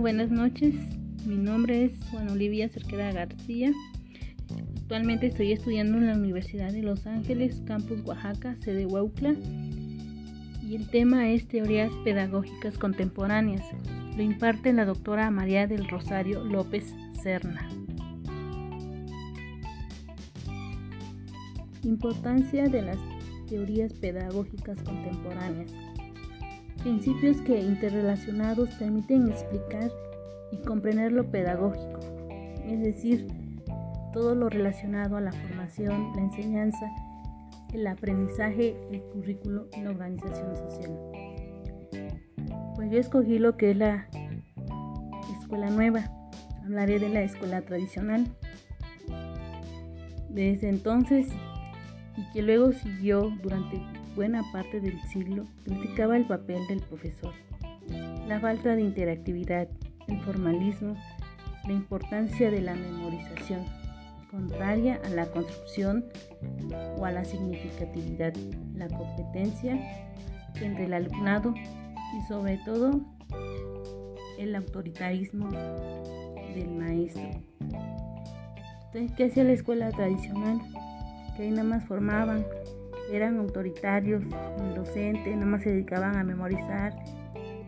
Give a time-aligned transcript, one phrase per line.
[0.00, 0.74] Buenas noches.
[1.24, 3.72] Mi nombre es Juan Olivia Cerqueda García.
[4.76, 9.34] Actualmente estoy estudiando en la Universidad de Los Ángeles, Campus Oaxaca, sede Huautla.
[10.62, 13.64] Y el tema es teorías pedagógicas contemporáneas.
[14.16, 17.68] Lo imparte la doctora María del Rosario López Serna.
[21.84, 22.98] Importancia de las
[23.48, 25.72] teorías pedagógicas contemporáneas.
[26.82, 29.90] Principios que interrelacionados permiten explicar
[30.52, 32.00] y comprender lo pedagógico,
[32.66, 33.26] es decir,
[34.12, 36.86] todo lo relacionado a la formación, la enseñanza,
[37.72, 41.00] el aprendizaje, el currículo y la organización social.
[42.76, 44.08] Pues yo escogí lo que es la
[45.40, 46.04] escuela nueva.
[46.62, 48.26] Hablaré de la escuela tradicional.
[50.28, 51.28] Desde entonces
[52.16, 53.80] y que luego siguió durante
[54.14, 57.32] buena parte del siglo, criticaba el papel del profesor,
[58.26, 59.68] la falta de interactividad,
[60.08, 60.96] el formalismo,
[61.66, 63.64] la importancia de la memorización,
[64.30, 66.04] contraria a la construcción
[66.98, 68.34] o a la significatividad,
[68.74, 69.78] la competencia
[70.60, 73.00] entre el alumnado y sobre todo
[74.38, 75.50] el autoritarismo
[76.54, 77.30] del maestro.
[78.86, 80.60] Entonces, ¿qué hacía la escuela tradicional?
[81.34, 82.44] que ahí nada más formaban,
[83.12, 84.22] eran autoritarios,
[84.74, 86.94] docentes, nada más se dedicaban a memorizar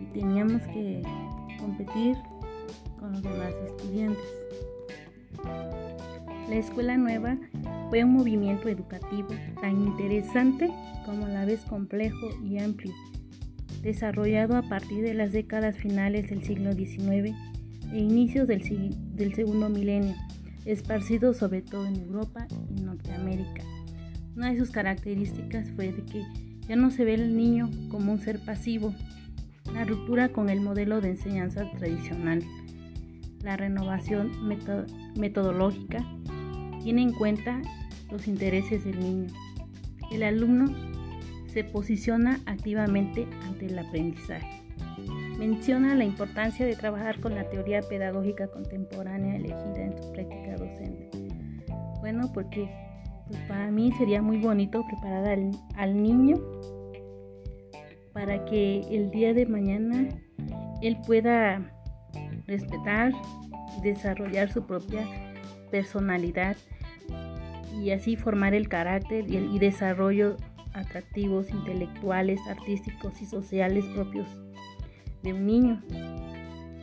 [0.00, 1.02] y teníamos que
[1.58, 2.16] competir
[2.98, 4.24] con los demás estudiantes.
[6.48, 7.36] La escuela nueva
[7.90, 9.28] fue un movimiento educativo
[9.60, 10.70] tan interesante
[11.04, 12.92] como a la vez complejo y amplio,
[13.82, 17.34] desarrollado a partir de las décadas finales del siglo XIX
[17.92, 18.62] e inicios del,
[19.14, 20.14] del segundo milenio
[20.66, 23.62] esparcido sobre todo en Europa y Norteamérica.
[24.36, 26.22] Una de sus características fue de que
[26.68, 28.94] ya no se ve al niño como un ser pasivo,
[29.72, 32.42] la ruptura con el modelo de enseñanza tradicional,
[33.42, 34.32] la renovación
[35.16, 36.04] metodológica
[36.82, 37.62] tiene en cuenta
[38.10, 39.32] los intereses del niño.
[40.10, 40.66] El alumno
[41.46, 44.62] se posiciona activamente ante el aprendizaje.
[45.38, 51.10] Menciona la importancia de trabajar con la teoría pedagógica contemporánea elegida en su práctica docente.
[52.00, 52.68] Bueno, porque
[53.28, 56.36] pues, para mí sería muy bonito preparar al, al niño
[58.12, 60.08] para que el día de mañana
[60.80, 61.72] él pueda
[62.46, 63.12] respetar
[63.82, 65.06] desarrollar su propia
[65.70, 66.56] personalidad
[67.74, 70.36] y así formar el carácter y, y desarrollo
[70.72, 74.28] atractivos intelectuales, artísticos y sociales propios
[75.22, 75.82] de un niño,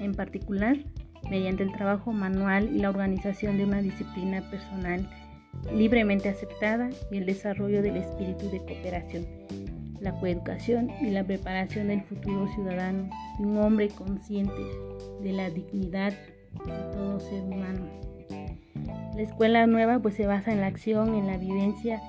[0.00, 0.76] en particular
[1.28, 5.08] mediante el trabajo manual y la organización de una disciplina personal
[5.74, 9.26] libremente aceptada y el desarrollo del espíritu de cooperación,
[10.00, 14.62] la coeducación y la preparación del futuro ciudadano un hombre consciente
[15.22, 17.86] de la dignidad de todo ser humano.
[19.14, 22.00] La escuela nueva pues se basa en la acción, en la vivencia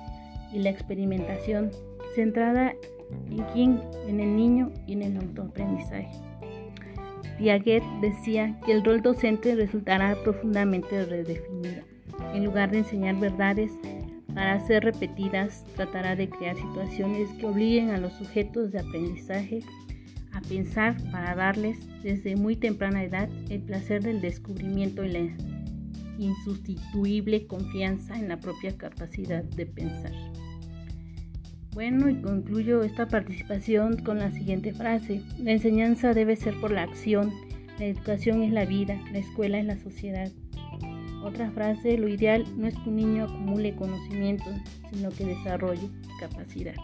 [0.52, 1.70] y la experimentación,
[2.14, 2.74] centrada
[3.30, 3.80] ¿En quién?
[4.08, 6.10] En el niño y en el autoaprendizaje.
[7.38, 11.91] Piaget decía que el rol docente resultará profundamente redefinido.
[12.32, 13.72] En lugar de enseñar verdades
[14.34, 19.60] para ser repetidas, tratará de crear situaciones que obliguen a los sujetos de aprendizaje
[20.32, 25.36] a pensar para darles desde muy temprana edad el placer del descubrimiento y la
[26.18, 30.12] insustituible confianza en la propia capacidad de pensar.
[31.74, 35.22] Bueno, y concluyo esta participación con la siguiente frase.
[35.38, 37.30] La enseñanza debe ser por la acción,
[37.78, 40.30] la educación es la vida, la escuela es la sociedad.
[41.22, 44.54] Otra frase, lo ideal no es que un niño acumule conocimientos,
[44.92, 45.88] sino que desarrolle
[46.18, 46.74] capacidad.